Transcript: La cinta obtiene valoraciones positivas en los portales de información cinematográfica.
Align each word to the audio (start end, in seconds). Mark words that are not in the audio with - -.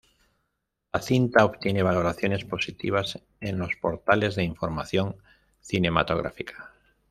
La 0.91 0.99
cinta 0.99 1.45
obtiene 1.45 1.83
valoraciones 1.83 2.43
positivas 2.43 3.19
en 3.39 3.59
los 3.59 3.75
portales 3.79 4.33
de 4.33 4.41
información 4.43 5.15
cinematográfica. 5.59 6.71